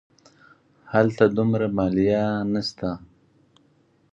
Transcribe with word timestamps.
هلته 0.93 1.23
دومره 1.37 1.65
مالیه 1.77 2.23
نه 2.53 2.61
شته. 2.67 2.89